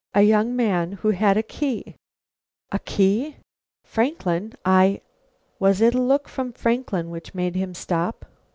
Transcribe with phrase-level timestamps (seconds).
[0.15, 1.93] A young man who had a key"
[2.71, 3.35] "A key?
[3.83, 5.01] Franklin, I"
[5.59, 8.25] Was it a look from Franklin which made him stop?